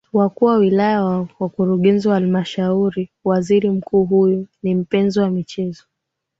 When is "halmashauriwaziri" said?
2.13-3.69